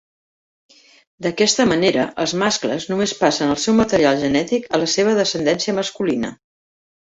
[1.25, 6.37] D'aquesta manera els mascles només passen el seu material genètic a la seva descendència masculina.